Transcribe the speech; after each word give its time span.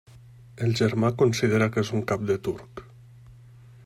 El 0.67 0.71
germà 0.79 1.11
considera 1.19 1.67
que 1.75 1.83
és 1.87 1.93
un 1.99 2.05
cap 2.13 2.25
de 2.31 2.39
turc. 2.49 2.83